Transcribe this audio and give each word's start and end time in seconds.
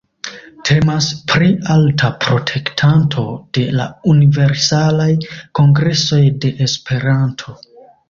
Temas 0.69 1.09
pri 1.31 1.49
alta 1.73 2.09
protektanto 2.25 3.27
de 3.59 3.67
la 3.77 3.87
Universalaj 4.15 5.09
Kongresoj 5.63 6.25
de 6.45 6.57
Esperanto. 6.71 7.61